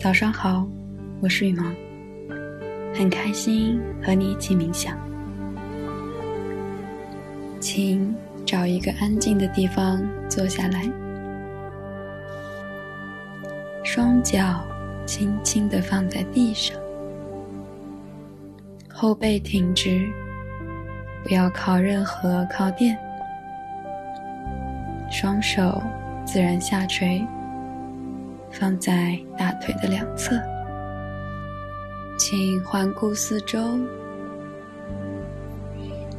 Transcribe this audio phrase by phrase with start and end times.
[0.00, 0.64] 早上好，
[1.20, 1.64] 我是羽毛，
[2.94, 4.96] 很开心和你一起冥想。
[7.58, 8.14] 请
[8.46, 10.88] 找一个安静的地方坐下来，
[13.82, 14.64] 双脚
[15.04, 16.78] 轻轻的放在地上，
[18.88, 20.08] 后背挺直，
[21.24, 22.96] 不要靠任何靠垫，
[25.10, 25.82] 双手
[26.24, 27.20] 自然下垂。
[28.58, 30.34] 放在大腿的两侧，
[32.18, 33.78] 请环顾四周，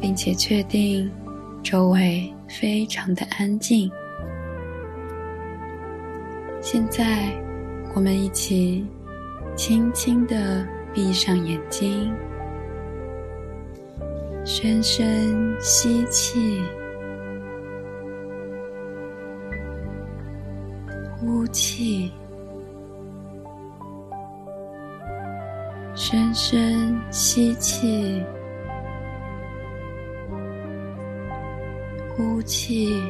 [0.00, 1.08] 并且确定
[1.62, 3.88] 周围非常的安静。
[6.60, 7.32] 现在，
[7.94, 8.84] 我们一起
[9.54, 12.12] 轻轻的闭上眼睛，
[14.44, 16.60] 深深吸气，
[21.16, 22.10] 呼气。
[26.14, 28.22] 深深吸气，
[32.14, 33.02] 呼气，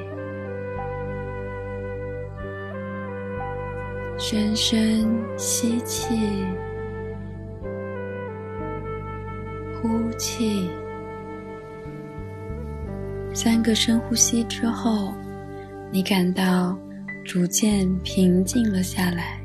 [4.17, 6.17] 深深吸气，
[9.83, 10.71] 呼气。
[13.35, 15.13] 三个深呼吸之后，
[15.93, 16.75] 你感到
[17.23, 19.44] 逐渐平静了下来。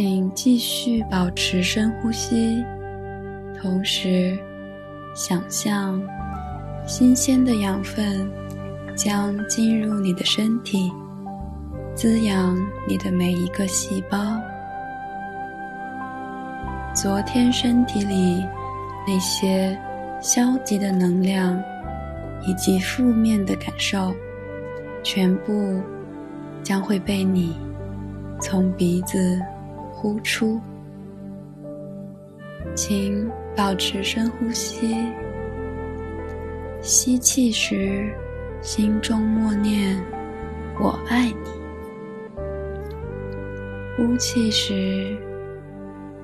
[0.00, 2.64] 请继续保持深呼吸，
[3.60, 4.38] 同时
[5.12, 6.00] 想象
[6.86, 8.30] 新鲜的养分
[8.94, 10.88] 将进入你的身体，
[11.96, 14.16] 滋养你的每一个细胞。
[16.94, 18.46] 昨天身体里
[19.04, 19.76] 那些
[20.20, 21.60] 消极的能量
[22.46, 24.14] 以及负面的感受，
[25.02, 25.82] 全部
[26.62, 27.56] 将会被你
[28.40, 29.42] 从鼻子。
[30.00, 30.60] 呼出，
[32.72, 34.94] 请保持深呼吸。
[36.80, 38.14] 吸气时，
[38.62, 40.00] 心中默念
[40.80, 41.50] “我爱你”；
[43.96, 45.18] 呼气时，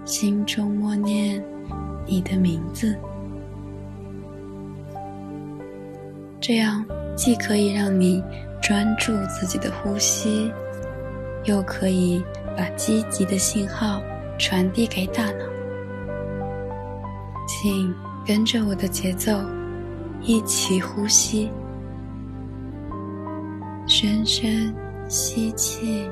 [0.05, 1.43] 心中默念
[2.07, 2.95] 你的名字。
[6.41, 6.85] 这样
[7.17, 8.23] 既可以让你
[8.63, 10.53] 专注自己的呼吸，
[11.43, 12.23] 又可以。
[12.57, 14.01] 把积极的信号
[14.39, 15.45] 传递给大脑，
[17.47, 17.95] 请
[18.25, 19.33] 跟着我的节奏
[20.21, 21.51] 一起呼吸，
[23.87, 24.75] 深深
[25.09, 26.09] 吸气，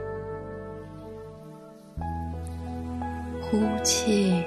[3.41, 4.42] 呼气，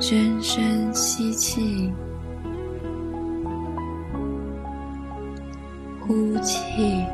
[0.00, 1.92] 深深吸气，
[6.00, 7.06] 呼气。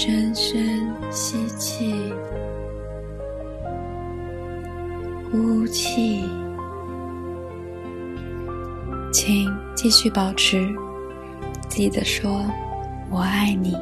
[0.00, 1.92] 深深吸气，
[5.28, 6.22] 呼气，
[9.12, 10.72] 请继续保持，
[11.68, 12.44] 记得说
[13.10, 13.76] “我爱你”。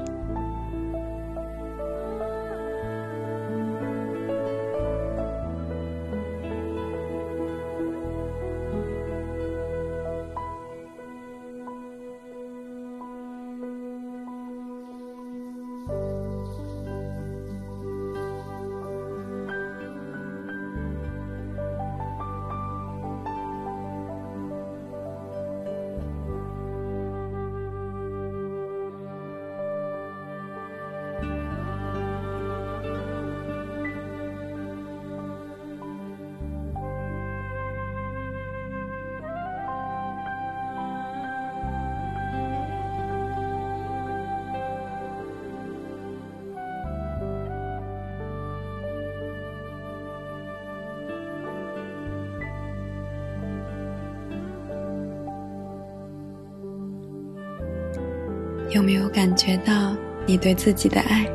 [58.77, 59.97] 有没有感觉到
[60.27, 61.27] 你对自己的爱？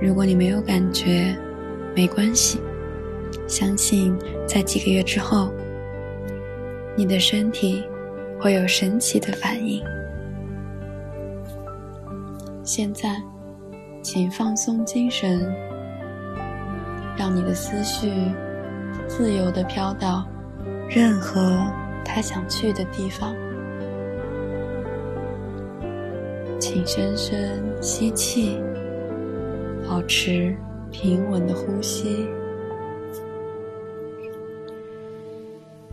[0.00, 1.36] 如果你没有感觉，
[1.92, 2.60] 没关系，
[3.48, 4.16] 相信
[4.46, 5.52] 在几个月之后，
[6.96, 7.84] 你的身体
[8.38, 9.82] 会有神奇的反应。
[12.62, 13.20] 现在，
[14.02, 15.52] 请放松精神，
[17.18, 18.12] 让你的思绪
[19.08, 20.24] 自由的飘到
[20.88, 21.58] 任何
[22.04, 23.34] 他想去的地方。
[26.58, 28.58] 请深深吸气，
[29.88, 30.56] 保持
[30.90, 32.26] 平稳的呼吸。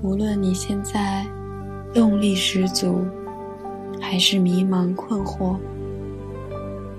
[0.02, 1.26] 无论你现在
[1.94, 3.06] 动力十足，
[4.02, 5.58] 还是迷茫困惑，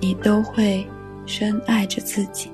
[0.00, 0.87] 你都会
[1.26, 2.50] 深爱着自己。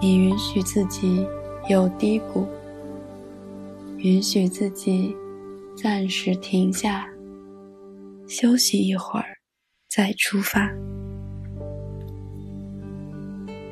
[0.00, 1.26] 你允许自己
[1.68, 2.46] 有低谷，
[3.98, 5.14] 允许自己
[5.76, 7.06] 暂时停下，
[8.32, 9.26] 休息一会儿，
[9.90, 10.70] 再出发。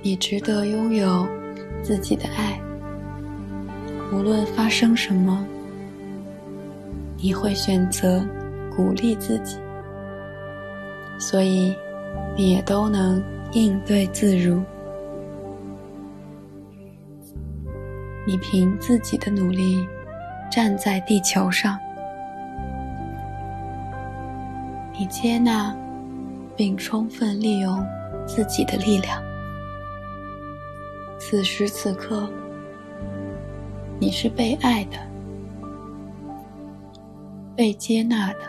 [0.02, 1.26] 你值得拥有
[1.82, 2.60] 自己的爱，
[4.12, 5.42] 无论发生什么，
[7.16, 8.22] 你会选择。
[8.76, 9.58] 鼓励自己，
[11.18, 11.74] 所以
[12.36, 13.22] 你也都能
[13.52, 14.62] 应对自如。
[18.24, 19.84] 你凭自己的努力
[20.50, 21.78] 站在地球上，
[25.00, 25.74] 你接纳
[26.54, 27.82] 并充分利用
[28.26, 29.18] 自己的力量。
[31.18, 32.28] 此时此刻，
[33.98, 34.98] 你是被爱的。
[37.56, 38.40] 被接纳的，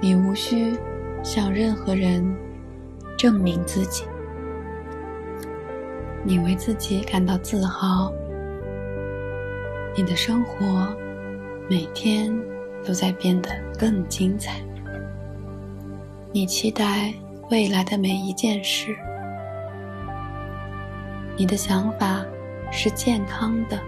[0.00, 0.78] 你无需
[1.24, 2.24] 向任何人
[3.18, 4.04] 证明自己。
[6.22, 8.12] 你为自己感到自豪，
[9.96, 10.86] 你的生活
[11.68, 12.32] 每天
[12.84, 14.60] 都在变得更精彩。
[16.32, 17.12] 你期待
[17.50, 18.96] 未来的每一件事，
[21.36, 22.24] 你的想法
[22.70, 23.78] 是健康的，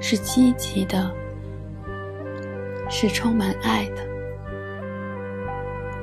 [0.00, 1.10] 是积极的。
[2.94, 4.02] 是充满爱的，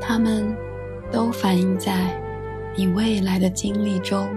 [0.01, 0.57] 他们
[1.11, 2.19] 都反映在
[2.75, 4.27] 你未来的经历中。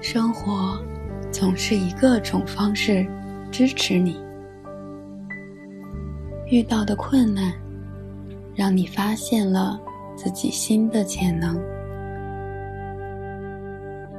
[0.00, 0.84] 生活
[1.30, 3.06] 总是以各种方式
[3.50, 4.20] 支持你，
[6.46, 7.52] 遇到的困难
[8.54, 9.78] 让你发现了
[10.14, 11.58] 自己新的潜能，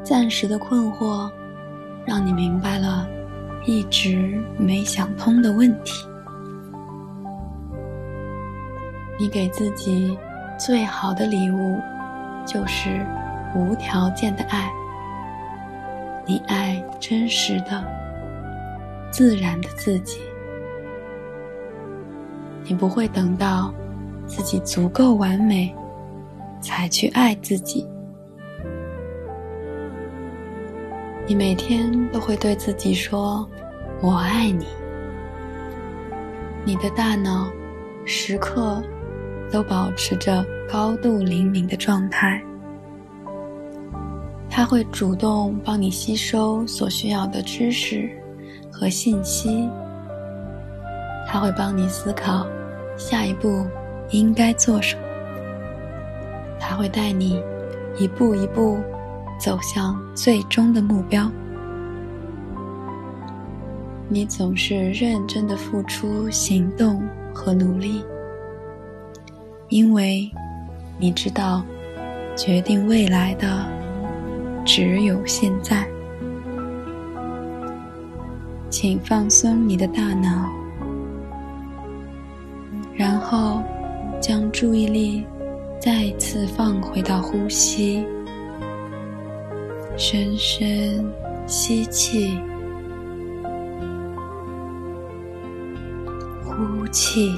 [0.03, 1.29] 暂时的困惑
[2.05, 3.07] 让你明白了。
[3.65, 6.07] 一直没想通的问题，
[9.19, 10.17] 你给自己
[10.57, 11.77] 最好的礼物
[12.45, 13.05] 就是
[13.53, 14.71] 无条件的爱。
[16.25, 17.83] 你爱真实的、
[19.11, 20.19] 自然的自己，
[22.63, 23.73] 你不会等到
[24.25, 25.73] 自己足够完美
[26.61, 27.87] 才去爱自己。
[31.25, 33.47] 你每天都会对自己说
[34.01, 34.65] ：“我爱你。”
[36.63, 37.49] 你的大脑
[38.05, 38.81] 时刻
[39.51, 42.41] 都保持着高度灵敏的状态，
[44.49, 48.09] 它会主动帮你吸收所需要的知识
[48.79, 49.67] 和信息，
[51.25, 52.45] 它会帮你思考
[52.95, 53.65] 下一步
[54.11, 55.01] 应该做什么，
[56.59, 57.41] 它会带你
[57.97, 58.77] 一步一步。
[59.39, 61.29] 走向最终的目标，
[64.09, 68.03] 你总是认真的付出行动和努力，
[69.69, 70.27] 因为
[70.97, 71.63] 你知道，
[72.35, 73.63] 决定未来的
[74.65, 75.87] 只有现在。
[78.69, 80.49] 请放松你的大脑，
[82.93, 83.63] 然后
[84.21, 85.25] 将注意力
[85.79, 88.05] 再次放回到呼吸。
[89.95, 91.03] 深深
[91.47, 92.37] 吸气，
[96.43, 97.31] 呼气，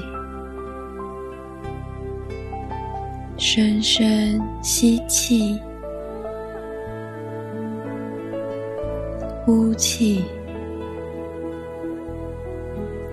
[3.38, 5.58] 深深吸气，
[9.46, 10.24] 呼气。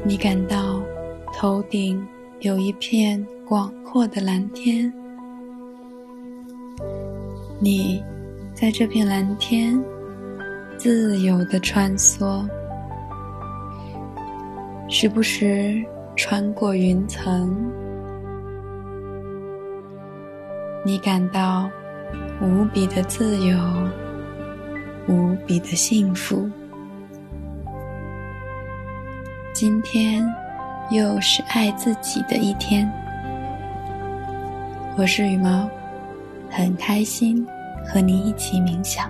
[0.08, 0.82] 你感到
[1.34, 2.02] 头顶
[2.40, 4.92] 有一片广阔的蓝天，
[7.60, 8.02] 你。
[8.54, 9.80] 在这片蓝天，
[10.78, 12.44] 自由的穿梭，
[14.90, 15.80] 时不时
[16.16, 17.56] 穿过云层，
[20.84, 21.70] 你感到
[22.42, 23.60] 无比的自由，
[25.08, 26.50] 无比的幸福。
[29.60, 30.24] 今天
[30.92, 32.88] 又是爱自己的一天，
[34.96, 35.68] 我是羽毛，
[36.48, 37.44] 很开心。
[37.84, 39.10] 和你一起冥想。